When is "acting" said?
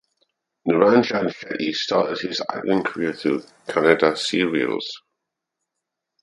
2.51-2.81